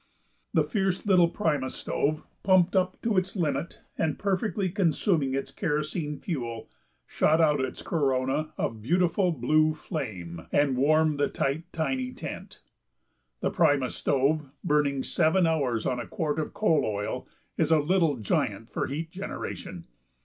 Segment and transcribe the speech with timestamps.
[0.51, 6.17] The fierce little primus stove, pumped up to its limit and perfectly consuming its kerosene
[6.17, 6.71] fuel,
[7.05, 12.63] shot out its corona of beautiful blue flame and warmed the tight, tiny tent.
[13.41, 18.15] The primus stove, burning seven hours on a quart of coal oil, is a little
[18.17, 19.85] giant for heat generation.